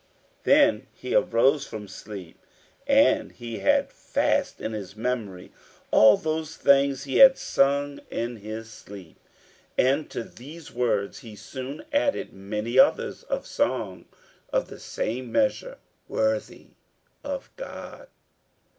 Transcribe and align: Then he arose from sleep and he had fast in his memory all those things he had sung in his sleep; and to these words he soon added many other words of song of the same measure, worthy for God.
Then 0.45 0.87
he 0.93 1.13
arose 1.13 1.67
from 1.67 1.87
sleep 1.87 2.43
and 2.87 3.31
he 3.31 3.59
had 3.59 3.91
fast 3.91 4.59
in 4.59 4.73
his 4.73 4.95
memory 4.95 5.51
all 5.91 6.17
those 6.17 6.57
things 6.57 7.03
he 7.03 7.17
had 7.17 7.37
sung 7.37 7.99
in 8.09 8.37
his 8.37 8.67
sleep; 8.71 9.19
and 9.77 10.09
to 10.09 10.23
these 10.23 10.71
words 10.71 11.19
he 11.19 11.35
soon 11.35 11.83
added 11.93 12.33
many 12.33 12.79
other 12.79 13.03
words 13.09 13.21
of 13.25 13.45
song 13.45 14.05
of 14.51 14.69
the 14.69 14.79
same 14.79 15.31
measure, 15.31 15.77
worthy 16.07 16.69
for 17.23 17.41
God. 17.55 18.07